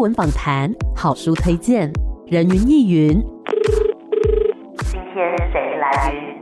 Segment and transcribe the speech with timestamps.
[0.00, 1.92] 文访谈、好书推荐、
[2.26, 3.20] 人云亦云。
[4.90, 6.37] 今天谁来？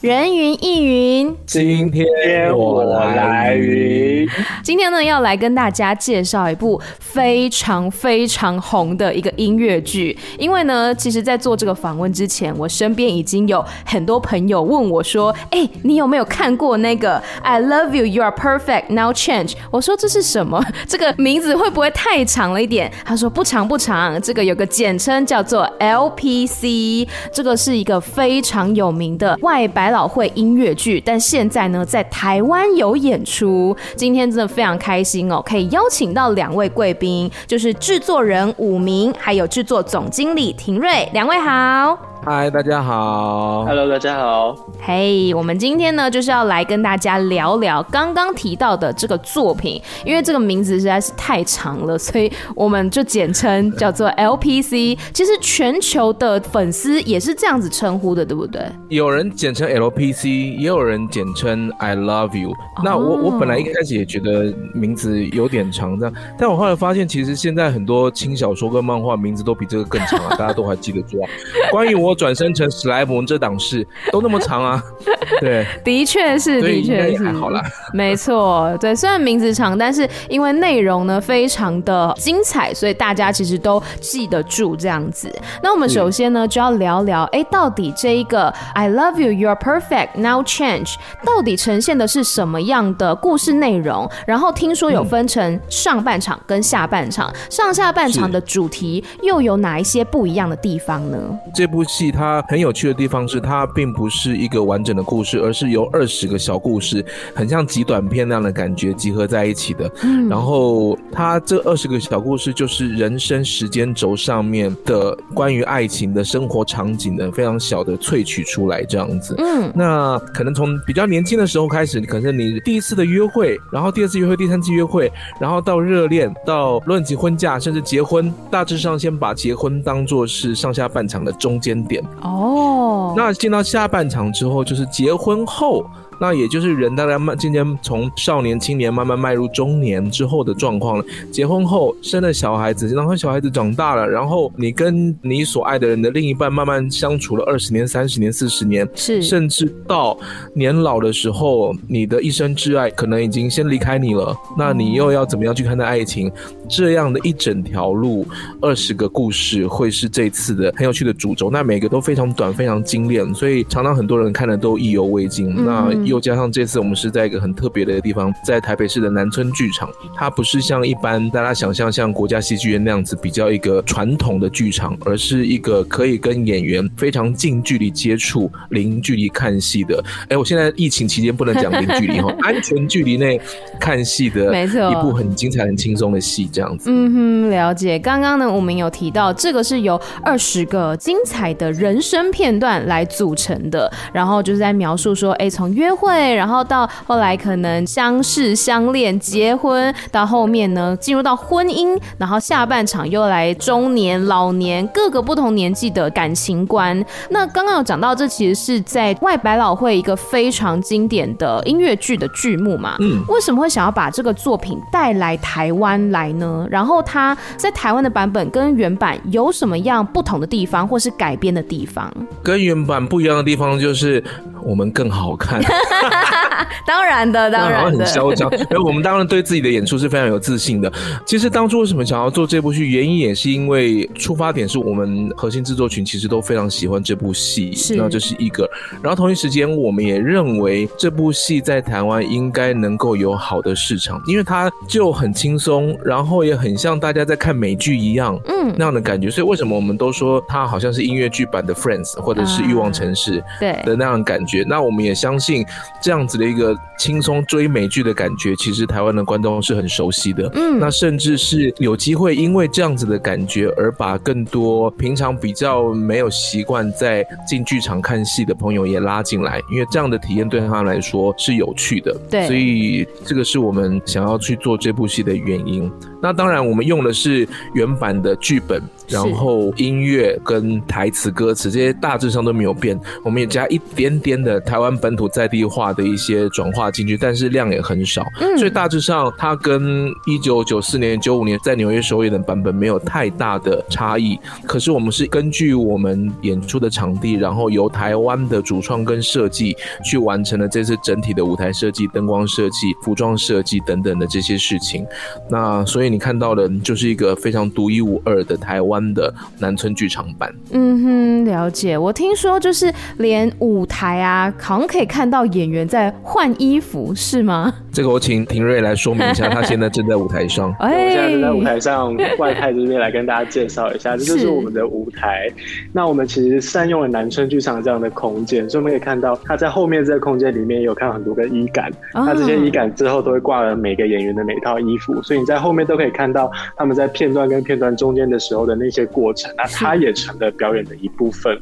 [0.00, 4.26] 人云亦云，今天我来云。
[4.62, 10.16] 今天呢，要来跟大家介绍一部非常非常红的一个音乐剧。
[10.38, 20.64] 因为呢，其实，在做这个访问之前，我身边已经有很多朋友问我说：“哎，你有没有看过那个 I Love You, You Are Perfect, Now Change？” 我说：“这是什么？
[20.88, 33.76] 这个名字会不会太长了一点？”他说：“不长不长，这个有个简称叫做 LPC，这个是一个非常有名的外百。”老会音乐剧，但现在呢，在台湾有演出。
[33.96, 42.09] 今天真的非常开心哦，可以邀请到两位贵宾，就是制作人武明，还有制作总经理廷瑞，两位好。
[42.22, 43.64] 嗨，大家好。
[43.64, 44.54] Hello，大家好。
[44.78, 54.98] 嘿，我们今天呢就是要来跟大家聊聊刚刚提到的这个作品，因为这个名字实在是太长了，所以我们就简称叫做 LPC。
[55.14, 58.60] 其实全球的粉丝也是这样子称呼的，对不对？
[58.90, 62.52] 有人简称 LPC，也有人简称 I Love You。
[62.84, 71.30] 那我我本来一开始也觉得名字有点长，这样，但我后来发现，其实现在很多轻小说跟漫画名字都比这个更长啊，大家都还记得住啊。
[71.70, 72.09] 关于我。
[72.10, 74.82] 我转生成史莱姆这档事都那么长啊，
[75.40, 77.62] 对，的确是，的确是，还好啦，
[77.94, 85.32] 没错，对，虽然名字长，但是因为内容呢非常的精彩，所以大家其实都记得住这样子。
[85.62, 94.10] 那我们首先呢就要聊聊，哎，到底这一个 I love you, you're perfect, now change，到底呈现的是什么样的故事内容？
[94.26, 101.16] 然后听说有分成上半场跟下半场，上下半场的主题又有哪一些不一样的地方呢？
[101.54, 101.99] 这部戏。
[102.08, 109.90] 它很有趣的地方是，它并不是一个完整的故事，而是由二十个小故事，很像极短片那样的感觉集合在一起的。
[110.04, 119.34] 嗯，然后它这二十个小故事就是人生时间轴上面的关于爱情的生活场景的非常小的萃取出来这样子。
[119.38, 125.10] 嗯，那可能从比较年轻的时候开始，可能你第一次的约会，然后第二次约会，第三次约会，
[125.40, 132.02] 然后到热恋，到论及婚嫁，甚至结婚，大致上先把结婚当做是上下半场的中间点。
[132.22, 135.84] 哦，那进到下半场之后，就是结婚后。
[136.20, 141.04] 那也就是人大概慢渐渐从少年、青年慢慢迈入中年之后的状况了。
[141.32, 150.18] 结婚后生了小孩子，然后小孩子长大了，然后你跟你所爱的人的另一半慢慢相处了二十年、三十年、四十年，是，甚至到
[150.54, 154.36] 年老的时候，你的一生挚爱可能已经先离开你了。
[154.58, 156.30] 那你又要怎么样去看待爱情？
[156.68, 158.26] 这样的一整条路，
[158.60, 161.50] 二十个故事会是这次的很有趣的主轴。
[161.50, 165.52] 那每个都非常短、非常精炼，所以常常很多人看了都意犹未尽。
[165.56, 180.02] 嗯、那又加上这次我们是在一个很特别的地方，在台北市的南村剧场，它不是像一般大家想象像国家戏剧院那样子比较一个传统的剧场，而是一个可以跟演员非常近距离接触、零距离看戏的。
[180.28, 183.40] 哎，我现在疫情期间不能讲零距离哈， 安全距离内
[183.78, 186.90] 看戏的，没错，一部很精彩、很轻松的戏，这样子。
[186.90, 187.98] 嗯哼，了解。
[188.00, 196.34] 刚刚呢，我们有提到这个是由二十个精彩的人生片段来组成的，然后就是在描述说，哎，从约会。
[196.34, 207.04] 然后到后来可能相识、相恋、结婚，到后面呢进入到婚姻，然后下半场又来中年、老年各个不同年纪的感情观。
[207.28, 212.96] 那刚刚有讲到，这其实是在外百老汇一个非常经典的音乐剧的剧目嘛。
[213.00, 216.66] 嗯，为什么会想要把这个作品带来台湾来呢？
[216.70, 222.10] 然后它在台湾的版本跟原版有什么样不同的地方，或是改编的地方？
[222.42, 224.22] 跟原版不一样的地方就是
[224.62, 225.60] 我们更好看。
[226.86, 228.50] 当然的，当然的，很嚣张。
[228.70, 230.92] 而 我们当然对自己的演出是非常有自信的。
[231.26, 238.68] 其实当初为什么想要做这部剧，原因也是因为出发点是我们核心制作群其实都非常喜欢这部戏，那这是一个。
[239.02, 249.30] 然后同一时间，我们也认为这部戏在台湾应该能够有好的市场，因为它就很轻松，然后也很像大家在看美剧一样，嗯，那样的感觉。
[249.30, 254.62] 所以为什么我们都说它好像是音乐剧版的 Friends，或者是欲望城市，对的那样的感觉。
[254.68, 255.64] 那我们也相信
[256.02, 256.49] 这样子的。
[256.50, 260.50] 一个轻松追美剧的感觉，其实台湾的观众是很熟悉的。
[260.54, 272.14] 嗯，那甚至是有机会因为这样子的感觉，而把更多平常比较没有习惯在进剧场看戏的朋友也拉进来，因为这样的体验对他来说是有趣的。
[272.28, 275.90] 对，所以这个是我们想要去做这部戏的原因。
[276.22, 294.38] 那当然，我们用的是原版的剧本，然后音乐跟台词、歌词这些大致上都没有变，我们也加一点点的台湾本土在地化的一些转化进去，但是量也很少，嗯、所以大致上它跟一九九四年、九五年在纽约首演的版本没有太大的差异。
[294.66, 305.06] 可是我们是根据我们演出的场地，然后由台湾的主创跟设计去完成了这次整体的舞台设计、灯光设计、服装设计等等的这些事情。
[305.48, 310.54] 那所以你看到的，就是一个非常独一无二的台湾的南村剧场版。
[310.70, 311.96] 嗯哼，了解。
[311.98, 317.74] 我听说就是连舞台啊，好像可以看到演员在换衣服，是吗？
[317.92, 320.72] 这个我请廷瑞来说明一下，他现在正在舞台上。
[320.78, 325.48] 哎，我现在正在舞台上，外派这边来跟大家介绍一下，这就是我们的舞台。
[325.92, 341.58] 那我们其实善用了南村剧场这样的空间，所以我们可以看到，他在后面这个空间里面有看到很多个衣杆，那、哦、这些衣杆之后都会挂了每个演员的每套衣服，所以你在后面都可以看到他们在片段跟片段中间的时候的那些过程，那它也成了表演的一部分。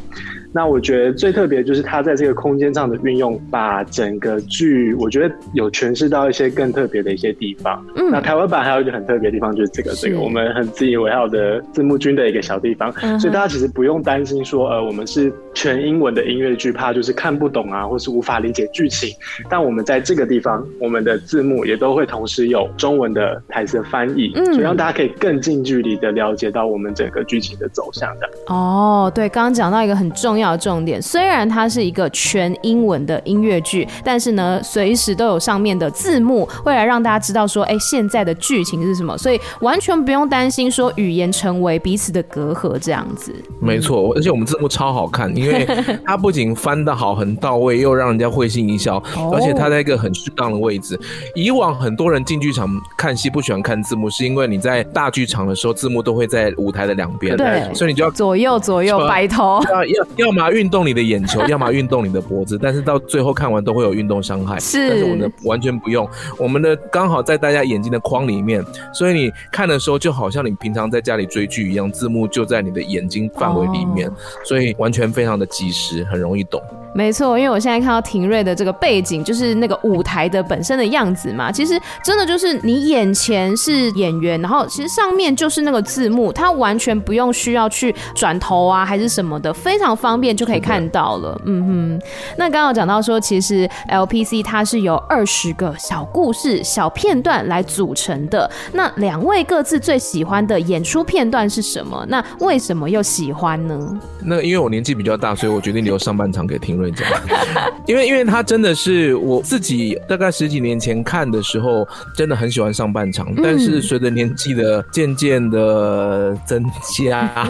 [0.52, 7.84] 那我觉得最特别就是它在这个空间上的运用，把整个剧我觉得有诠释到一些更特别的一些地方。
[7.96, 19.10] 嗯，那台湾版还有一个很特别的地方就是这个这个我们很自以为傲的字幕君的一个小地方，所以大家其实不用担心说呃我们是全英文的音乐剧，怕就是看不懂啊，或是无法理解剧情。
[19.50, 28.30] 但我们在这个地方，我们的字幕也都会同时有中文的台词的翻译，嗯，所以让大家可以更近距离的了解到我们整个剧情的走向的。
[28.46, 30.49] 哦，对，刚刚讲到一个很重要。
[30.49, 43.31] 要重点，虽然它是一个全英文的音乐剧，但是呢，随时都有上面的字幕，会来让大家知道说，哎，现在的剧情是什么，所以完全不用担心说语言成为彼此的隔阂这样子。
[43.61, 45.69] 没错，而且我们字幕超好看，因为
[46.06, 48.96] 它不仅翻的好，很到位，又让人家会心一笑，
[49.31, 50.99] 而且它在一个很适当的位置。
[51.35, 60.27] 以往很多人进剧场看戏不喜欢看字幕，是因为你在大剧场的时候，字幕都会在舞台的两边，对，所以你就要左右左右摆头，要要要。
[60.28, 64.58] 要么运动你的眼球， 要么运动你的脖子，但是到最后看完都会有运动伤害。
[64.60, 66.08] 是，但是我们的完全不用，
[66.38, 74.12] 我们的刚好在大家眼睛的框里面，所以你看的时候就好像你平常在家里追剧一样，字幕就在你的眼睛范围里面，哦，
[74.44, 76.62] 所以完全非常的及时，很容易懂。
[76.98, 81.52] 没错，因为我现在看到庭瑞的这个背景，就是那个舞台的本身的样子嘛。
[81.52, 91.40] 其实真的就是你眼前是演员，然后其实上面就是那个字幕，它完全不用需要去转头啊，还是什么的，非常方便就可以看到了。
[91.44, 92.02] 嗯哼。
[92.36, 98.50] 那刚刚讲到说，其实 LPC 它是由二十个小故事、小片段来组成的。
[98.72, 102.04] 那两位各自最喜欢的演出片段是什么？
[102.08, 104.00] 那为什么又喜欢呢？
[104.24, 106.76] 那因为我年纪比较大，所以我决定留上半场给庭
[107.87, 116.64] 因为，因为他真的是我自己大概十几年前看的时候，真的很喜欢上半场，但是随着年纪的渐渐的增
[116.96, 117.46] 加。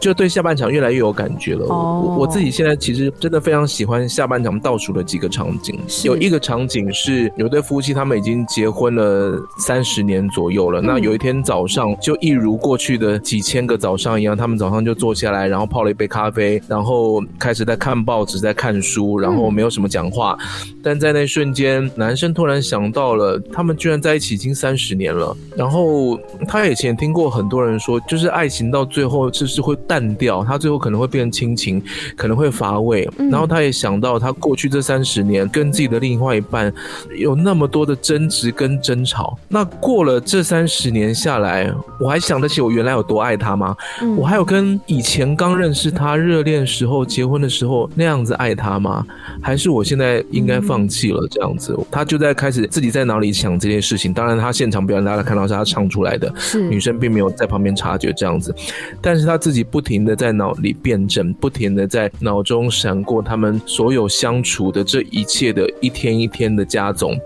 [0.00, 1.66] 就对下半场越来越有感觉了。
[1.66, 2.04] Oh.
[2.04, 5.78] 我我自己现在其实真的非常喜欢下半场倒数的几个场景。
[6.04, 10.80] 有一个场景是有对夫妻，他们已经结婚了三十年左右了。
[10.80, 20.36] 那有一天早上，就一如过去的几千个早上一样，他们早上就坐下来，然后泡了一杯咖啡，然后开始在看报纸，在看书，然后没有什么讲话。
[20.82, 25.34] 但在那瞬间，男生突然想到了，他们居然在一起已经三十年了。
[25.56, 29.74] 然后他以前听过很多人说，就是爱情到最后就是会。
[29.86, 31.82] 淡掉，他最后可能会变成亲情，
[32.16, 33.08] 可能会乏味。
[33.30, 36.72] 然后他也想到，他过去这三十年跟自己的另外一半
[37.16, 39.38] 有那么多的争执跟争吵。
[39.48, 43.76] 那过了这三十年下来，我还想得起我原来有多爱他吗？
[44.16, 49.04] 我还有跟以前刚认识他热恋时候、结婚的时候那样子爱他吗？
[49.42, 51.76] 还是我现在应该放弃了这样子？
[51.90, 54.12] 他就在开始自己在脑里想这件事情。
[54.12, 56.32] 当然，他现场表演大家看到是他唱出来的，
[56.70, 58.54] 女生并没有在旁边察觉这样子，
[59.00, 59.86] 但是他自己不。
[59.86, 67.16] 停的在脑里辩证，不停的在脑中闪过他们所有相处的这一切的一天一天的加总。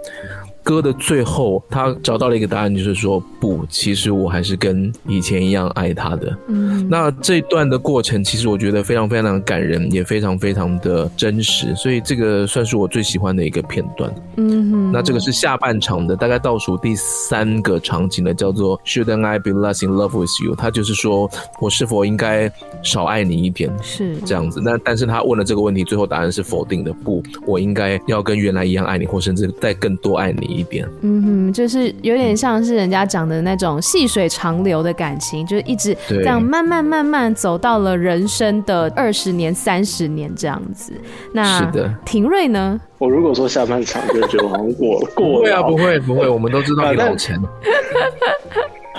[0.70, 6.38] 歌的最后，他找到了一个答案，就是说不，其实我还是跟以前一样爱他的。
[6.46, 14.14] 嗯，那这段的过程，其实我觉得非常非常的感人，也非常非常的真实，所以这个算是我最喜欢的一个片段。
[14.36, 20.54] 嗯哼，那这个是下半场的，大概倒数第三个场景呢，叫做 Shouldn't I be less in love with you？
[20.54, 21.28] 他就是说
[21.60, 22.48] 我是否应该
[22.84, 23.68] 少爱你一点？
[23.82, 24.60] 是这样子。
[24.62, 30.59] 那但是他问了这个问题，最后答案是否定的，不，我应该要跟原来一样爱你，或甚至再更多爱你。
[31.02, 40.92] 嗯哼，就是有点像是人家讲的那种细水长流的感情，就是一直这样慢慢慢慢走到了人生的二十年、三十年这样子。
[41.32, 42.80] 那是的，廷瑞呢？
[42.98, 47.40] 我如果说下半场就觉得好像过过，不会啊，不会不会，我们都知道你老钱。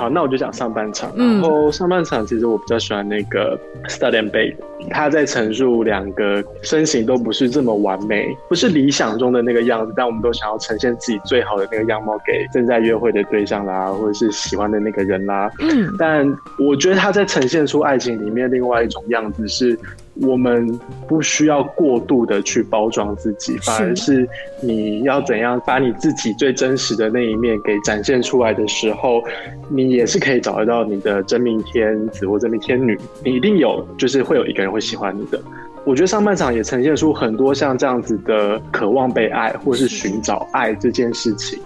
[0.01, 1.15] 好，那我就讲上半场。
[1.15, 3.55] 然后上半场其实我比较喜欢那个
[3.87, 4.55] Stud and Bade，
[4.89, 15.51] 他在陈述两个身形都不是这么完美，不是理想中的那个样子，但我们都想要呈现自己最好的那个样貌给正在约会的对象啦，或者是喜欢的那个人啦。
[15.59, 16.27] 嗯，但
[16.57, 19.77] 我觉得他在呈现出爱情里面另外一种样子是。
[20.15, 20.67] 我们
[21.07, 24.27] 不需要过度的去包装自己，反而是
[24.61, 29.23] 你要怎样把你自己最真实的那一面给展现出来的时候，
[29.69, 32.99] 你也是可以找得到你的真命天子或真命天女。
[33.23, 35.39] 你一定有，就是会有一个人会喜欢你的。
[35.83, 41.59] 我觉得上半场也呈现出很多像这样子的渴望被爱，或是寻找爱这件事情。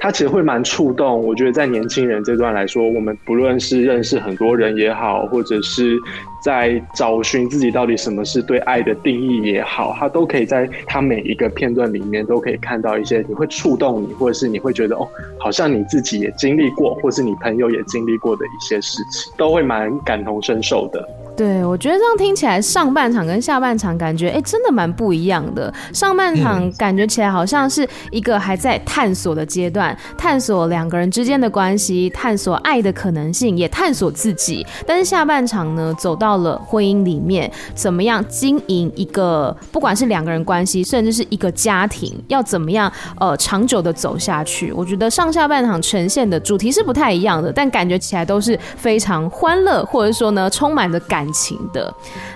[0.00, 5.98] 他其实会蛮触动，我觉得在年轻人这段来说，我们不论是认识很多人也好，或者是
[6.42, 21.04] 在找寻自己到底什么是对爱的定义也好，他都可以在他每一个片段里面都可以看到一些你会触动你，或者是你会觉得哦，好像你自己也经历过，或是你朋友也经历过的一些事情，都会蛮感同身受的。
[21.38, 25.72] 对，我觉得这样听起来，上半场跟下半场感觉，哎，真的蛮不一样的。
[25.92, 34.66] 上半场感觉起来好像是一个还在探索的阶段，探索两个人之间的关系，探索爱的可能性，也探索自己。
[34.84, 44.72] 但是下半场呢，走到了婚姻里面，怎么样经营一个，不管是两个人关系，甚至是一个家庭，要怎么样呃长久的走下去？
[44.72, 51.92] 我觉得上下半场呈现的主题是不太一样的，但感觉起来都是非常欢乐，或者说呢，充满着感情的，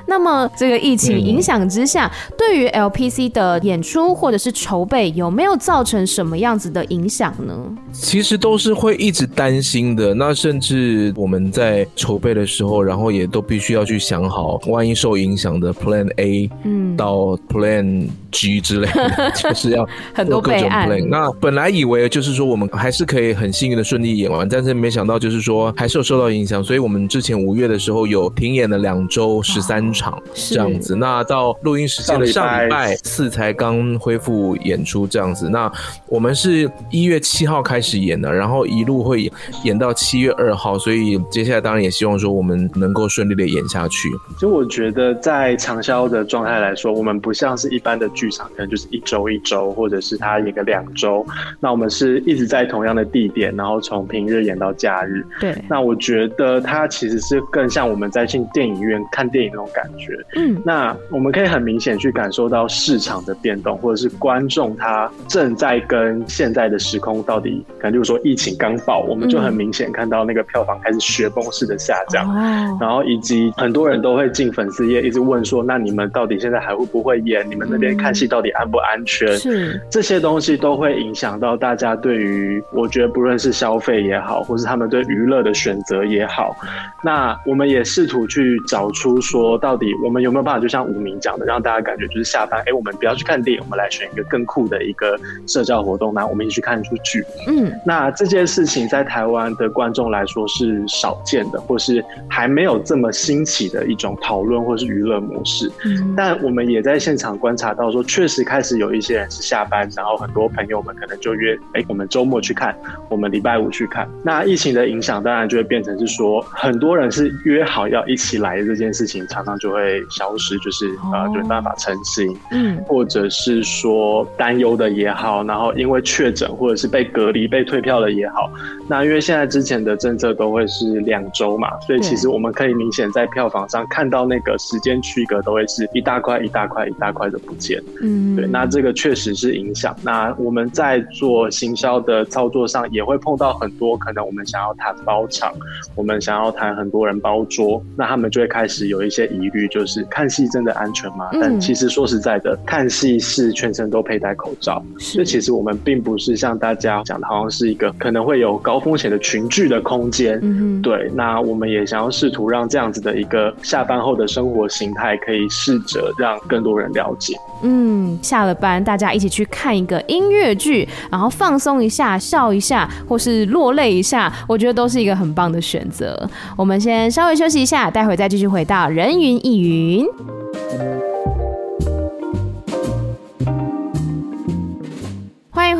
[0.06, 7.54] 那么这个疫情影响之下，嗯、对于 LPC 的演出或者是筹备，有没有造成什么样子的影响呢？
[7.92, 10.14] 其实都是会一直担心的。
[10.14, 21.06] 那甚至我们在筹备的时候，然后也都必须要去想好，万一受影响的 Plan A，嗯，到 Plan G 之类的， 就是要很多各种 Plan。
[21.08, 26.62] 那本来以为就是说我们还是可以很幸运的顺利演完，但是没想到就是说还是有受到影响。
[26.64, 35.48] 所以我们之前五月的时候有停演了两周十三场这样子，那到录音时间的上礼拜四才刚恢复演出这样子。
[35.48, 35.70] 那
[36.08, 39.30] 我们是一月七号开始演的，然后一路会
[39.64, 44.08] 演到七月二号，所以接下来当然也希望说我们能够顺利的演下去。
[44.38, 51.26] 就我觉得在长销的状态来说，我们不像是一般的剧场，可能就是一周一周，或者是他演个两周。
[51.58, 55.24] 那我们是一直在同样的地点，然后从平日演到假日。
[55.40, 55.54] 对。
[55.68, 77.48] 那我觉得它其实是更像我们在进电影院看电影那种感觉，嗯，那我们可以很明显去感受到市场的变动，或者是观众他正在跟现在的时空到底，可能就是说疫情刚爆，我们就很明显看到那个票房开始雪崩式的下降，嗯，然后以及很多人都会进粉丝页一直问说，那你们到底现在还会不会演？
[77.50, 79.36] 你们那边看戏到底安不安全？
[79.36, 86.56] 是这些东西都会影响到大家对于，我觉得不论是消费也好，或是他们对娱乐的选择也好，
[87.04, 97.22] 那我们也试图去找出说，到底我们有没有办法，就像吴明讲的，让大家感觉就是下班，哎、欸，我们不要去看电影，我们来选一个更酷的一个社交活动，那我们一起去看一出剧。
[97.46, 105.70] 嗯，那这件事情在台湾的观众来说是少见的，或是还没有这么兴起的一种讨论或是娱乐模式。
[105.84, 112.76] 嗯，但我们也在现场观察到说，确实开始有一些人是下班，然后很多朋友们可能就约，哎、欸，我们周末去看，
[113.08, 114.08] 我们礼拜五去看。
[114.22, 119.26] 那疫情的影响当然就会变成是说，很多人是约好要一起来的这件事情。
[119.28, 128.50] 常常就会消失，就是呃，就没办法成行，嗯，或者是说担忧的也好，然后因为确诊或者是被隔离、被退票了也好，
[128.88, 139.94] 那因为现在之前的政策都会是两周嘛，所以其实我们可以明显在票房上看到那个时间区隔都会是一大块、一大块、一大块的不见，嗯，对，那这个确实是影响。
[140.02, 145.52] 那我们在做行销的操作上也会碰到很多可能我们想要谈包场，
[145.94, 151.28] 我们想要谈很多人包桌，那他们就会开始有一些疑虑，就是看戏真的安全吗？
[151.34, 160.38] 嗯、但其实说实在的，看戏是全程都佩戴口罩，所以其实我们并不是像大家讲的，好像是一个可能会有高风险的群聚的空间。
[160.42, 161.10] 嗯，对。
[161.14, 167.34] 那我们也想要试图让这样子的一个下班后的生活形态，可以试着让更多人了解。
[167.62, 176.28] 嗯，下了班大家一起去看一个音乐剧，然后放松一下，笑一下，或是落泪一下，我觉得都是一个很棒的选择。
[176.56, 180.41] 我们先稍微休息一下，待会再继续回到人云亦云。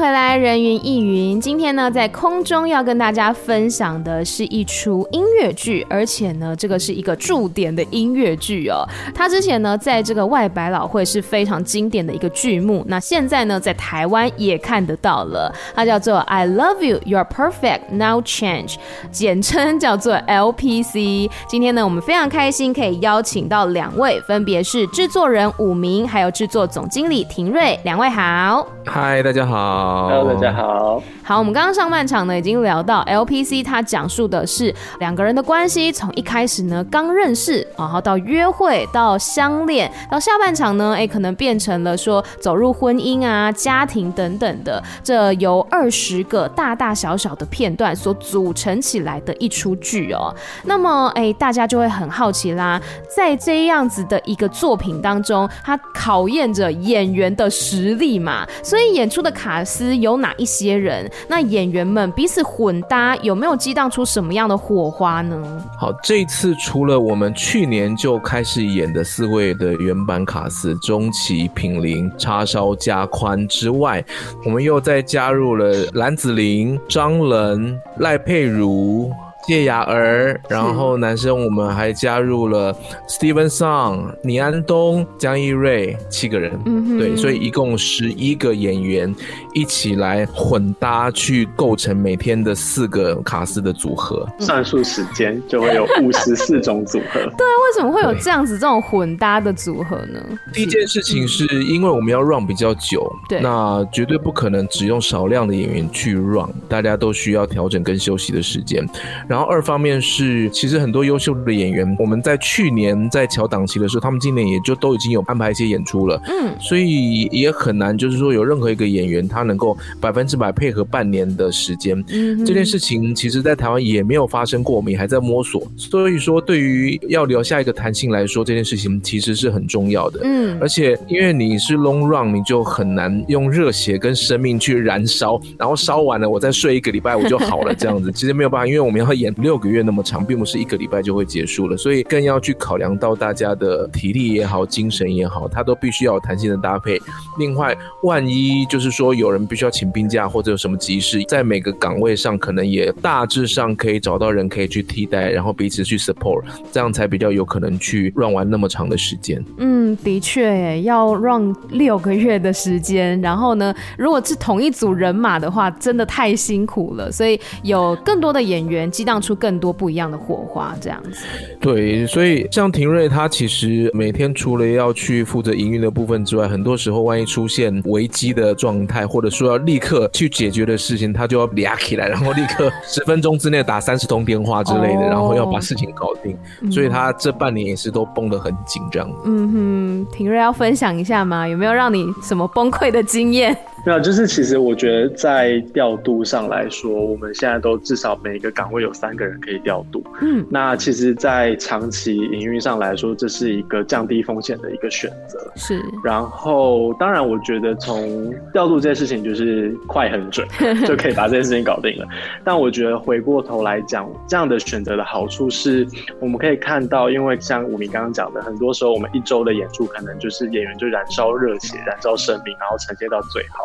[0.02, 1.40] 回来，人云亦云。
[1.40, 8.84] 今天呢，在空中要跟大家分享的是一出音乐剧，而且呢，这个是一个驻点的音乐剧哦。
[9.14, 12.84] 它之前呢，在这个外百老汇是非常经典的一个剧目。
[12.88, 15.54] 那现在呢，在台湾也看得到了。
[15.72, 18.74] 它叫做《I Love You, You're Perfect, Now Change》，
[19.12, 21.30] 简称叫做 LPC。
[21.46, 27.78] 今天呢，我们非常开心可以邀请到两位，分别是制作人武明，还有制作总经理庭瑞。
[27.84, 28.66] 两位好。
[28.84, 29.91] 嗨，大家好。
[29.92, 31.02] Hello，大家好。
[31.22, 50.34] 好，我们刚刚上半场呢，已经聊到 LPC，它讲述的是两个人的关系，从一开始呢刚认识，然后到约会，到相恋，到下半场呢，哎，可能变成了说走入婚姻啊、家庭等等的，这由二十个大大小小的片段所组成起来的一出剧哦。
[50.64, 52.80] 那么，哎，大家就会很好奇啦，
[53.14, 59.62] 在这样子的一个作品当中，它考验着演员的实力嘛，所以演出的卡
[59.96, 61.10] 有哪一些人？
[61.28, 65.62] 那演员们彼此混搭，有没有激荡出什么样的火花呢？
[65.78, 74.04] 好，这次除了我们去年就开始演的四位的原版卡司钟琪、品林、叉烧、加宽之外，
[74.44, 79.10] 我们又再加入了蓝子玲、张伦、赖佩如。
[79.48, 82.72] 叶雅儿，然后男生我们还加入了
[83.08, 89.12] Steven Song、倪安东、江一瑞七个人，嗯，对，所以一共十一个演员
[89.52, 97.20] 一起来混搭去构成每天的四个卡司的组合，算数时间就会有五十四种组合。
[97.36, 100.20] 对啊，为什么会有这样子这种混搭的组合呢？
[100.52, 108.86] 第一件事情是因为我们要 run 比较久，对，那绝对不可能只用少量的演员去 run，大家都需要调整跟休息的时间。
[109.32, 139.62] 然后二方面是，其实很多优秀的演员，我们在去年在调档期的时候，他们今年也就都已经有安排一些演出了，嗯，所以也很难，就是说有任何一个演员他能够百分之百配合半年的时间，嗯，这件事情其实在台湾也没有发生过，我们也还在摸索，所以说对于要留下一个弹性来说，这件事情其实是很重要的，嗯，而且因为你是 long run，你就很难用热血跟生命去燃烧，然后烧完了我再睡一个礼拜我就好了这样子，其实没有办法，因为我们要演六。
[139.62, 147.00] 个月那么长，并不是一个礼拜就会结束了，所以更要去考量到大家的体力也好，精神也好，它都必须要有弹性的搭配。
[147.38, 156.42] 另外，万一就是说有人必须要请病假或者有什么急事，在每个岗位上可能也大致上可以找到人可以去替代，然后彼此去 support，
[156.72, 159.40] 这样才比较有可能去 run 完那么长的时间。
[159.58, 167.10] 嗯，的确，要 run 六个月的时间，然后呢，如果是同一组人马的话，真的太辛苦了。
[167.10, 169.62] 所以有更多的演员激荡出更。
[169.62, 171.24] 多不一样的火花，这样子。
[171.60, 186.36] 对，所以像廷瑞他其实每天除了要去负责营运的部分之外，很多时候万一出现危机的状态，或者说要立刻去解决的事情，他就要俩 起来，然后立刻十分钟之内打三十通电话之类的，然后要把事情搞定。
[186.72, 189.08] 所以他这半年也是都绷得很紧，这样。
[189.24, 189.81] 嗯哼，
[190.12, 191.46] 庭瑞要分享一下吗？
[191.46, 193.56] 有没有让你什么崩溃的经验？
[193.84, 200.04] 没有，就是其实我觉得在调度上来说，我们现在都至少每个岗位有三个人可以调度。
[200.20, 205.38] 嗯，那其实，在长期营运上来说，这是一个降低风险的一个选择。
[205.56, 205.82] 是。
[206.04, 210.46] 然后，当然，我觉得从调度这件事情就是快很准，
[210.86, 212.06] 就可以把这件事情搞定了。
[212.44, 215.84] 但我觉得回过头来讲，这样的选择的好处是，
[216.20, 223.64] 我们可以看到，因为像武明刚刚讲的，很多时候我们一周的演出可能就是演员就燃烧热血、燃烧生命，然后呈现到最好。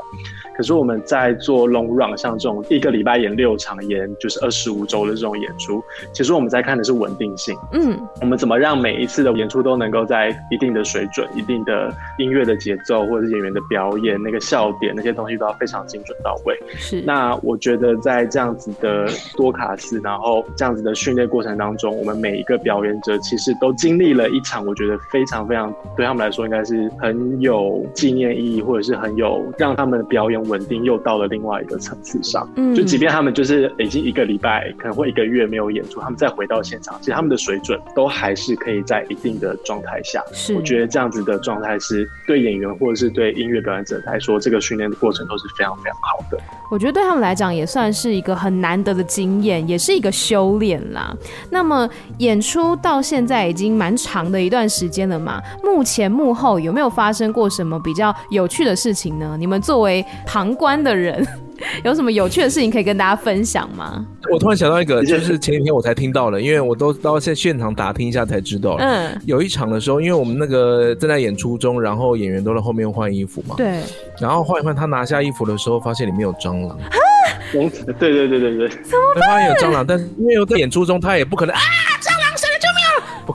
[0.55, 7.55] 可是我们在做 long run，像这种一个礼拜演六场，演就是二十五周的这种演出，其实我们在看的是稳定性。
[7.73, 16.57] 嗯，我们怎么让每一次的演出都能够在一定的水准、一定的音乐的节奏，或者是演员的表演那个笑点那些东西都要非常精准到位。
[16.75, 17.01] 是。
[17.01, 30.07] 那我觉得在这样子的多卡斯，然后这样子的训练过程当中，我们每一个表演者其实都经历了一场，我觉得非常非常对他们来说应该是很有纪念意义，或者是很有让他们的。
[30.07, 40.23] 表演稳定又到了另外一个层次上，嗯，就即便他们就是已经一个礼拜，可能会一个月没有演出，他们再回到现场，其实他们的水准都还是可以在一定的状态下。
[40.31, 46.41] 是，我觉得这样子的状态是对演员或者是对音乐表演者来说，这个训练的过程都是非常非常好的。
[46.71, 51.13] 我觉得对他们来讲也算是一个很难得的经验，也是一个修炼啦。
[51.51, 59.35] 那么演出到现在已经蛮长的一段时间了嘛，幕前幕后有没有发生过什么比较有趣的事情呢？
[59.39, 61.25] 你们作为为旁观的人
[61.85, 64.05] 有什么有趣的事情可以跟大家分享吗？
[64.29, 68.75] 我突然想到一个，就是前几天我才听到了，因为我都到现现场打听一下才知道。
[68.79, 73.55] 嗯，有一场的时候，因为我们那个正在演出中，然后演员都在后面换衣服嘛。
[73.55, 73.81] 对。
[74.19, 76.77] 然后换一换，他拿下衣服的时候，发现里面有蟑螂。
[77.53, 78.67] 对对对对对。
[78.67, 79.29] 怎么办？
[79.29, 81.61] 发现有蟑螂，但是因为在演出中，他也不可能啊，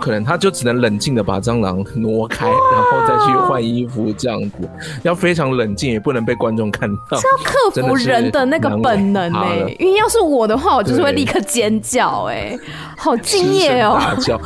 [0.03, 4.69] 可能，他就只能冷静的把蟑螂挪开，然后再去换衣服，这样子
[5.05, 7.17] 要非常冷静，也不能被观众看到。
[7.21, 12.59] 是要克服人的那个本能哎、欸，因为要是我的话，我就是会立刻尖叫哎、欸，
[12.99, 13.97] 好敬业哦。
[14.01, 14.41] 大叫。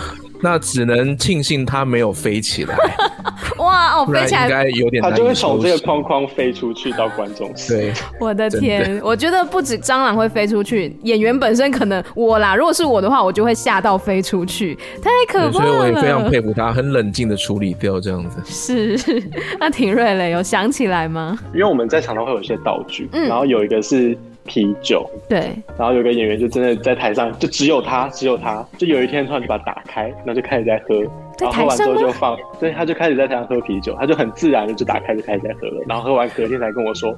[0.47, 2.77] 那只能庆幸它没有飞起来。
[3.59, 5.03] 哇哦，飞起来应该有点。
[5.03, 7.73] 它就会从这个框框飞出去到观众席。
[7.73, 15.67] 对， 我的天，我觉得不止蟑螂会飞出去，演员本身可能我啦，如果是我的话，我就会吓到飞出去，太可怕了。
[15.67, 18.41] 所以我也非常佩服他，很冷静的处理掉这样子。
[18.47, 19.21] 是，
[19.59, 21.37] 那廷瑞嘞，有想起来吗？
[21.53, 24.17] 因为我们在场都会有一些道具，嗯，然后有一个是。
[24.47, 31.05] 啤酒，对，然后有个演员就真的在台上，就只有他，只有他，就有一天突然就把它打开，然后就开始在喝。
[31.39, 35.83] 然后喝完之后就放，对，他就开始在台上喝啤酒，他就很自然的就打开就开始在喝了。
[35.87, 37.11] 然后喝完隔天才跟我说，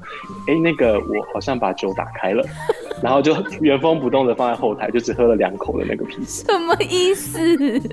[0.48, 2.42] 哎，那个我好像把酒打开了，
[3.02, 6.22] 然后就原封不动的放在后台，就只喝了两口的那个啤酒。
[6.52, 7.38] 什么意思？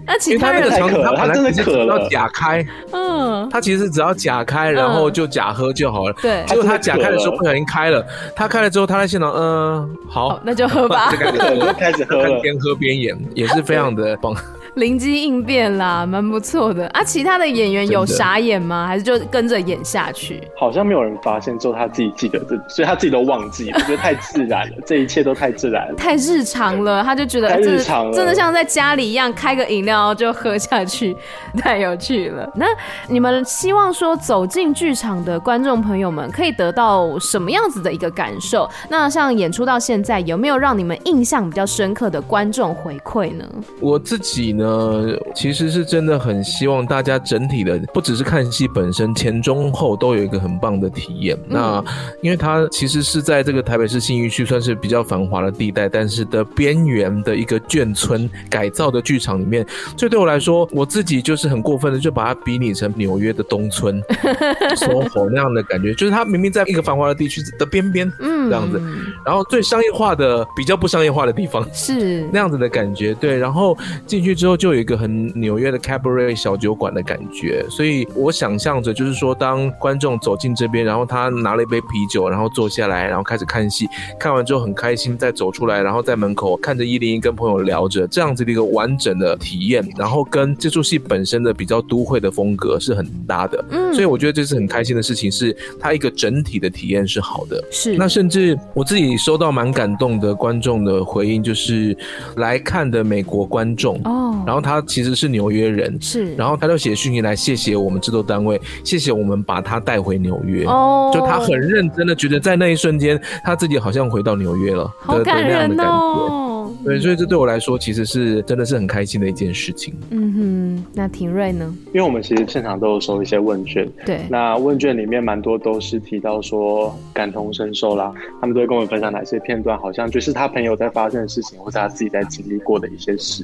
[0.06, 6.14] 那其他人太渴了，他真的渴了，要假开，嗯，他其实只要假开，然后就假喝就好了。
[6.22, 14.34] 对，结果他假开的时候不小心开了，他开了之后他在现场，嗯，好，那就喝吧 就开始喝了，边喝边演，也是非常的棒。
[14.86, 17.02] 灵机应变啦，蛮不错的啊！
[17.04, 18.86] 其他的演员有傻眼吗？
[18.86, 20.46] 还是就跟着演下去？
[20.58, 31.16] 好像没有人发现，之后他自己记得这，所以他自己都忘记了，我觉得太自然了， 这一切都太自然了，太日常了，他就觉得太日常了，真的像在家里一样，开个饮料就喝下去，
[31.58, 32.46] 太有趣了。
[32.56, 32.66] 那
[33.08, 38.70] 你们希望说走进剧场的观众朋友们可以得到什么样子的一个感受？
[38.90, 43.46] 那像演出到现在，有没有让你们印象比较深刻的观众回馈呢？
[43.80, 44.65] 我自己呢？
[44.66, 51.38] 呃，其实是真的很希望大家整体的，不只是看戏本身，前中后都有一个很棒的体验。
[51.50, 51.84] 嗯、那
[52.22, 59.64] 因为它其实是在这个台北市信义区算是比较繁华的地带，但是的边缘的一个眷村改造的剧场里面，
[59.96, 64.02] 所以对我来说，我自己就是很过分的，就把它比拟成纽约的东村，
[64.76, 68.82] SOHO 那样的感觉，就是它明明在一个繁华的地区的边边，嗯，这样子，
[69.24, 74.55] 然后最商业化的比较不商业化的地方是那样子的感觉，对，然后进去之后。
[74.56, 83.88] 就有一个很纽约的 cabaret 小酒馆的感觉，所以我想象着，就是说，当观众走进这边，然后他拿了一杯啤酒，然后坐下来，然后开始看戏，
[84.20, 97.96] 看完之后很开心，再走出来，然后在门口看着一零一跟朋友聊着，这样子的一个完整的体验，然后跟这出戏本身的比较都会的风格是很搭的，嗯，所以我觉得这是很开心的事情，是它一个整体的体验是好的，是。
[97.98, 101.98] 那甚至我自己收到蛮感动的观众的回应，就是
[102.38, 104.44] 来看的美国观众哦。
[104.46, 116.45] 然后他其实是纽约人，是，然后他就写讯息来谢谢我们制作单位，谢谢我们把他带回纽约，哦，就他很认真的觉得在那一瞬间他自己好像回到纽约了，好感人哦。
[116.86, 119.92] 对，所以这对我来说其实是真的是很开心的一件事情。
[120.12, 121.76] 嗯哼，那廷瑞呢？
[121.88, 133.44] 因为我们其实现场都有收一些问卷，对，那问卷里面蛮多都是提到说感同身受啦，他们都会跟我们分享哪些片段，好像就是他朋友在发生的事情，或者他自己在经历过的一些事。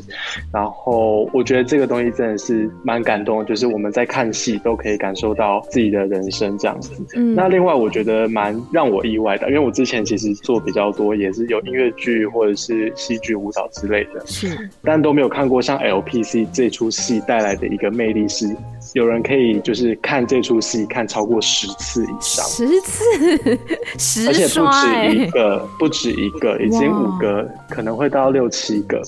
[0.53, 6.91] 然后我觉得这个东西真的是蛮感动的，就是我们在看戏都可以感受到自己的人生这样子。
[7.15, 13.30] 嗯，那另外我觉得蛮让我意外的，因为我之前其实做比较多，也是有音乐剧或者是戏剧。
[13.35, 18.55] 舞蹈之类的，是，但都没有看过像 LPC 这出戏带来的一个魅力是，
[18.93, 23.59] 有人可以就是看这出戏看超过十次以上，十次，
[23.97, 29.01] 十而且不止一个，不止一个，已经五个，可能会到六七个。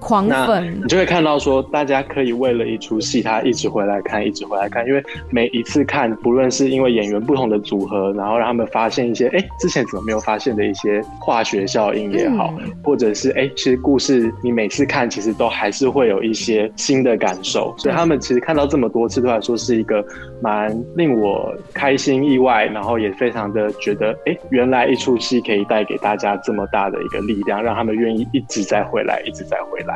[0.00, 20.04] 狂粉，你就会看到说，大家可以为了一出戏，他一直回来看，一直回来看，因为每一次看，不论是因为演员不同的组合，然后让他们发现一些，哎、欸，之前怎么没有发现的一些化学效应也好，嗯、或者是，哎、欸，其实故事你每次看，其实都还是会有一些新的感受，所以他们其实看到这么多次，都来说是一个
[20.42, 29.89] 蛮令我开心意外，然后也非常的觉得，哎、欸，原来一出戏可以带给大家这么大的一个力量，让他们愿意一直再回来，一直再回来。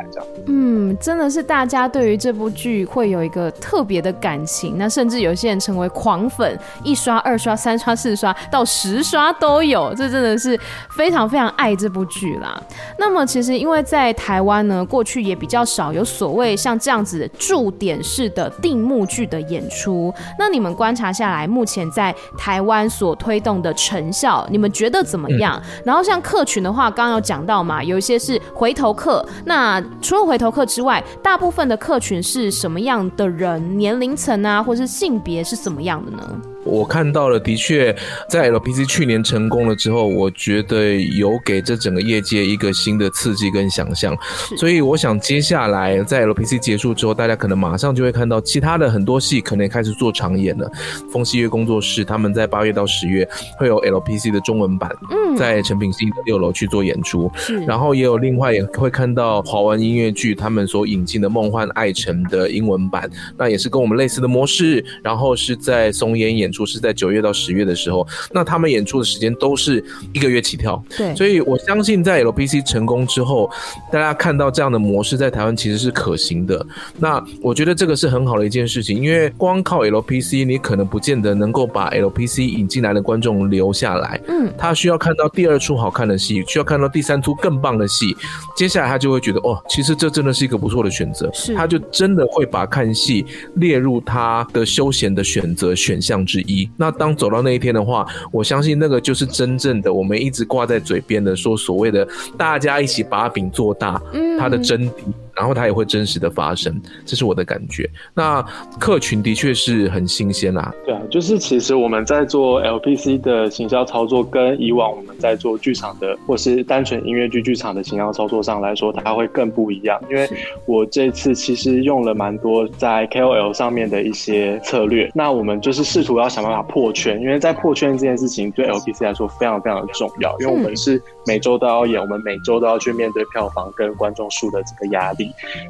[0.46, 10.59] 嗯，真的是大家对于这部剧会有一个特别的感情，那甚至有些人成为狂粉，一刷、二刷、三刷、四刷到十刷都有，这真的是
[10.96, 12.61] 非常非常爱这部剧啦。
[12.98, 20.12] 那么，其实因为在台湾呢，过去也比较少有所谓像这样子的驻点式的定目剧的演出。
[20.38, 25.61] 那你们观察下来，目前在台湾所推动的成效，你们觉得怎么样？
[25.64, 29.24] 嗯、然后像客群的话，刚刚有讲到嘛，有一些是回头客。
[29.44, 33.79] 那除了回头客之外，大部分的客群是什么样的人？
[33.79, 36.40] 年龄层啊，或是性别是怎么样的呢？
[36.64, 37.94] 我看到了，的确，
[38.29, 44.16] 在 LPC 去年成功了之后，我觉得有给这整个业界一个新的刺激跟想象。
[44.57, 50.70] 所以我想接下来在 LPC 结束之后，大家可能马上就会看到其他的很多戏可能也开始做长演了。
[51.12, 54.90] 风戏月工作室他们在八月到十月会有 LPC 的中文版，
[55.37, 57.31] 在诚品信义的六楼去做演出。
[57.66, 66.54] 然后也有另外也会看到华文音乐剧他们所引进的《梦幻爱城》的英文版，那也是跟我们类似的模式，然后是在松烟演。
[66.55, 70.81] 出是在九月到十月的时候，那他们演出的时间都是一个月起跳。
[70.97, 73.51] 对，所以我相信在 LPC 成功之后，
[73.93, 76.64] 大家看到这样的模式在台湾其实是可行的。
[76.99, 84.21] 那我觉得这个是很好的一件事情，因为光靠 LPC，你可能不见得能够把 LPC 引进来的观众留下来。
[84.29, 88.17] 嗯，他需要看到第二出好看的戏，需要看到第三出更棒的戏，
[88.57, 91.31] 接下来他就会觉得哦，其实这真的是一个不错的选择。
[91.33, 93.25] 是，他就真的会把看戏
[93.57, 96.43] 列入他的休闲的选择选项之一。
[96.46, 104.92] 一，那当走到那一天的话，我相信那个就是真正的我们一直挂在嘴边的说所谓的大家一起把饼做大，嗯，它的真谛。
[105.37, 107.88] 然后它也会真实的发生，这是我的感觉。
[108.14, 108.42] 那
[108.79, 110.73] 客群的确是很新鲜啦。
[110.85, 120.01] 对啊，就是其实我们在做 LPC 的行销操作，跟以往我们在做剧场的或是单纯音乐剧剧场的行销操作上来说，它会更不一样。
[120.09, 120.29] 因为
[120.66, 125.11] 我这次其实用了蛮多在 KOL 上面的一些策略。
[125.14, 135.24] 那我们就是试图要想办法破圈，因为在破圈这件事情对 LPC 来说非常非常的重要，因为我们是每周都要演，我们每周都要去面对票房跟观众数的这个压力。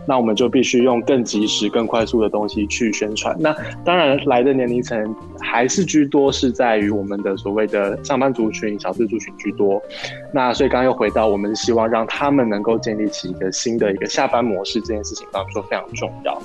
[0.07, 3.37] 那我们就必须用更及时、更快速的东西去宣传。
[3.39, 9.83] 那当然来的年龄层还是居多，是在于我们的所谓的上班族群、小资族群居多。
[10.33, 16.41] 那所以刚刚又回到，我们希望让他们能够建立起一个新的一个下班模式，这件事情，当然说非常重要。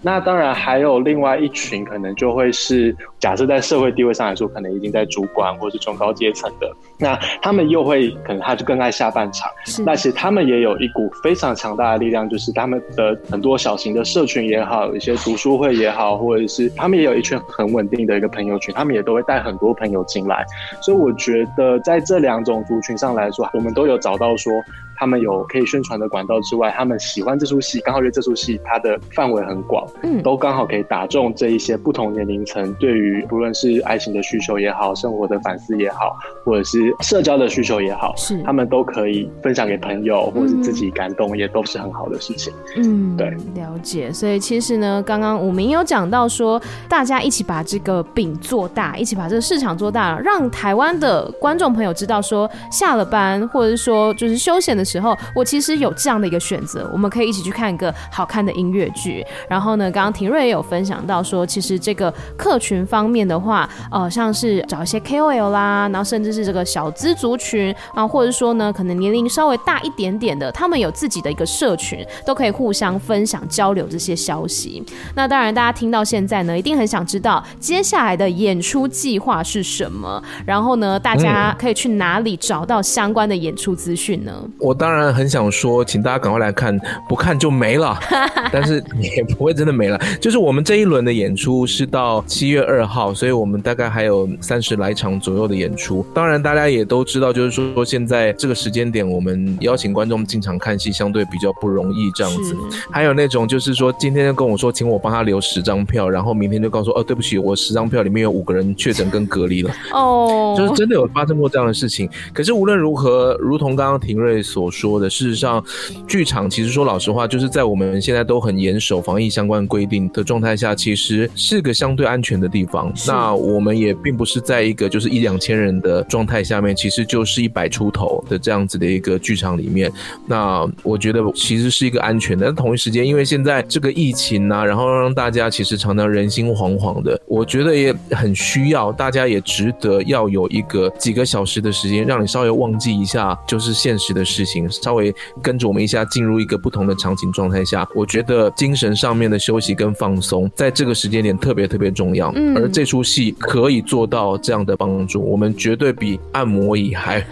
[0.00, 9.50] 那当然还有另外一群，可能就会是假设在社会地位上来说，可能已经在主管或是中高阶层的，那他们又会可能他就更爱下半场。
[9.84, 20.44] 那其实他们也有一股非常强大的力量，就是他们的很多小型的社群也好，有一些读书会也好，或者是他们也有一群很稳定的一个朋友群，他们也都会带很多朋友进来。
[20.80, 24.52] 所以我觉得在这两种族群上来说，我们都有找到说。
[25.00, 42.52] 他们有可以宣传的管道之外，他们喜欢这出戏，刚好因为这出戏它的范围很广，嗯，都刚好可以打中这一些不同年龄层对于不论是爱情的需求也好，生活的反思也好，或者是社交的需求也好，是他们都可以分享给朋友，或者是自己感动，也都是很好的事情。
[42.76, 44.12] 嗯，对，了解。
[44.12, 54.88] 所以其实呢，刚刚我们有讲到说，大家一起把这个饼做大，一起把这个市场做大，让台湾的观众朋友知道说，下了班或者是说就是休闲的。
[54.88, 59.22] 时候，我其实有这样的一个选择，我们可以一起去看一个好看的音乐剧。
[59.46, 74.82] 然后呢，刚刚庭瑞也有分享到说，其实这个客群方面的话，呃，像是找一些 KOL 啦，然后甚至是这个小资族群啊，或者说呢，可能年龄稍微大一点点的，他们有自己的一个社群，都可以互相分享交流这些消息。
[75.14, 80.22] 那当然，大家听到现在呢，一定很想知道接下来的演出计划是什么。
[80.46, 84.32] 然后呢，大家可以去哪里找到相关的演出资讯呢？
[84.58, 84.78] 我。
[84.78, 87.98] 当然很想说，请大家赶快来看，不看就没了。
[88.52, 90.00] 但是也不会真的没了。
[90.20, 96.04] 就是我们这一轮的演出是到七月二号，所以我们大概还有三十来场左右的演出。
[96.14, 102.56] 当然大家也都知道，就是说现在这个时间点，我们邀请观众进场看戏相对比较不容易这样子。
[102.90, 109.70] 还有那种就是说，今天就跟我说，请我帮他留十张票，然后明天就告诉，哦，对不起，我十张票里面有五个人确诊跟隔离了。
[109.92, 112.08] 哦，就是真的有发生过这样的事情。
[112.32, 114.68] 可是无论如何，如同刚刚庭瑞所。
[114.70, 115.64] 说的，事实上，
[116.06, 122.77] 剧场其实说老实话，就是在我们现在都很严守防疫相关规定的状态下，其实是个相对安全的地方。
[123.06, 129.90] 那我们也并不是在一个就是一两千人的状态下面，其实就是一百出头的这样子的一个剧场里面。
[130.26, 132.46] 那我觉得其实是一个安全的。
[132.46, 144.48] 但同一时间，因为现在这个疫情啊，然后让大家其实常常人心惶惶的，我觉得也很需要，大家也值得要有一个几个小时的时间，让你稍微忘记一下就是现实的事情。
[144.48, 152.32] 情，稍微跟着我们一下进入一个不同的场景状态下，我觉得精神上面的休息跟放松，在这个时间点特别特别重要。
[152.34, 157.24] 嗯，而这出戏可以做到这样的帮助，我们绝对比按摩椅还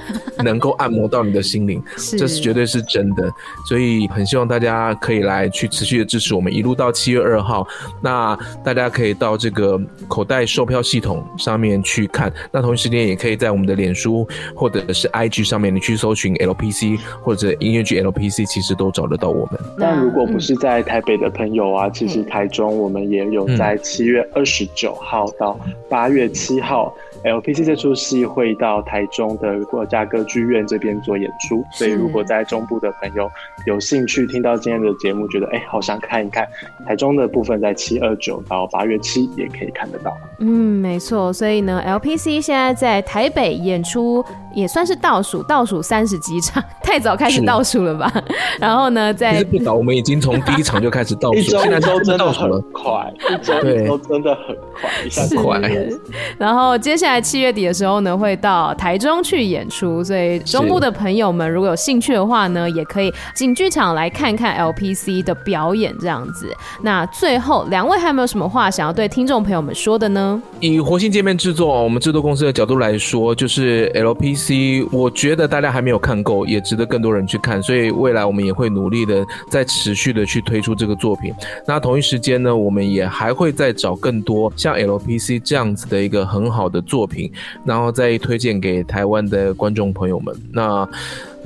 [0.43, 1.83] 能够按摩到你的心灵，
[2.19, 3.31] 这是绝对是真的。
[3.69, 7.67] 所以很希望大家可以来去持续的支持我们，一路到七月二号。
[8.03, 19.61] 那大家可以到这个口袋售票系统上面去看，那同一时间也可以在我们的脸书或者是 IG 上面，你去搜寻 LPC 或者音乐剧 LPC，其实都找得到我们。
[19.79, 25.59] 但如果不是在台北的朋友啊，其实台中我们也有在七月二十九号到
[25.89, 26.95] 八月七号。
[27.25, 33.31] LPC 这出戏会到台中的国家歌剧院这边做演出，所以如果在中部的朋友
[33.67, 36.47] 有兴趣听到今天的节目，觉得哎、欸、好想看一看，
[36.87, 40.17] 台中的部分在七二九到八月七也可以看得到。
[40.39, 40.49] 嗯，
[40.81, 44.25] 没错，所以呢，LPC 现在在台北演出
[44.55, 48.13] 也算是倒数倒数三十几场，太早开始倒数了吧？
[48.61, 53.55] 然后呢，在不早，我们已经从第一场就开始倒数， 现在都真的很快，一周
[53.87, 55.61] 都真的很快，一下子快。
[56.39, 66.55] 然后接下在七月底的时候呢，会到台中去演出，所以中部的朋友们如果有兴趣的话呢，也可以进剧场来看看 LPC 的表演这样子。
[66.83, 70.41] 那最后两位还有没有什么话想要对听众朋友们说的呢？
[70.61, 81.35] 以活性界面制作我们制作公司的角度来说，就是 LPC，我觉得大家还没有看够，也值得更多人去看，所以未来我们也会努力的再持续的去推出这个作品。
[81.67, 87.07] 那同一时间呢，我们也还会再找更多像 LPC 这样子的一个很好的作作。
[87.07, 87.31] 品，
[87.65, 90.35] 然后再推荐给台湾的观众朋友们。
[90.51, 90.89] 那。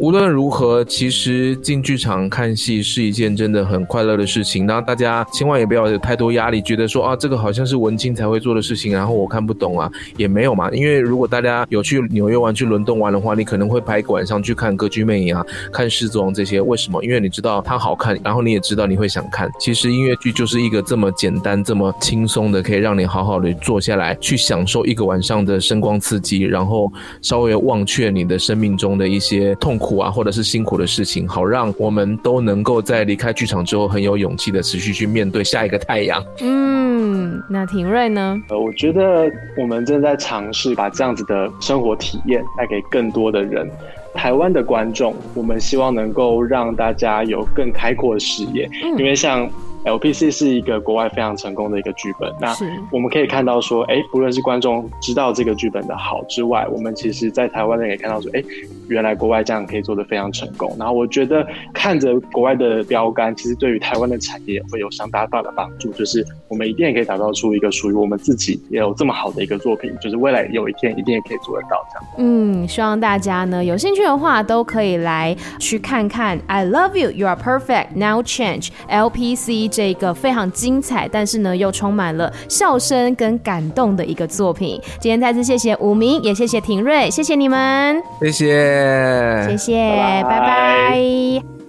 [0.01, 4.67] 无论如何，其实进剧场看戏是一件真的很快乐的事情。
[4.67, 10.71] 然后大家千万也不要有太多压力，觉得说啊，这个好像是文青才会做的事情，然后我看不懂啊，也没有嘛。
[10.71, 16.63] 因为如果大家有去纽约玩、去伦敦玩的话，你可能会排一个晚上去看《歌剧魅影》啊、看《狮子王》这些。
[16.63, 17.05] 为什么？
[17.05, 19.51] 因为你知道它好看，然后你也知道你会想看。
[19.61, 29.90] 其实音乐剧就是一个这么简单、这么轻松的，可以让你好好的坐下来去享受一个晚上的声光刺激，然后稍微忘却你的生命中的一些痛苦。
[29.91, 36.25] 苦啊，或者是辛苦的事情，好让我们都能够在离开剧场之后很有勇气的持续去面对下一个太阳。
[36.41, 38.41] 嗯，那庭瑞呢？
[38.51, 43.69] 呃，我觉得我们正在尝试把这样子的生活体验带给更多的人。
[44.15, 49.51] 台湾的观众，我们希望能够让大家有更开阔的视野，嗯、因为像。
[49.85, 52.55] LPC 是一个国外非常成功的一个剧本，那
[52.93, 58.47] 我们可以看到说，哎、欸，不论是观众知道这个剧本的好之外，我们其实在台湾人也看到说，哎、欸，
[58.89, 60.75] 原来国外这样可以做得非常成功。
[60.79, 72.05] 然后我觉得看着国外的标杆，其实对于台湾的产业会有相当大的帮助，就是我们一定也可以打造出一个属于我们自己也有这么好的一个作品，就是未来有一天一定也可以做得到这样。
[72.19, 76.39] 嗯，希望大家呢有兴趣的话都可以来去看看。
[76.49, 77.95] I love you, you are perfect.
[77.95, 79.70] Now change LPC。
[79.71, 84.79] 这个非常精彩，但是呢又充满了笑声跟感动的一个作品。
[85.01, 90.41] 今天再次谢谢武明，也谢谢庭瑞，谢谢你们，谢谢，谢谢，拜拜。
[90.41, 91.60] 拜拜。